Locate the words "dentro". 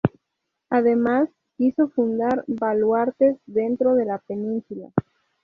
3.45-3.93